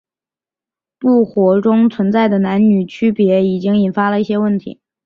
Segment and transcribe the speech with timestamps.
[0.97, 4.79] 部活中存在的男女区别已引发了一些问题。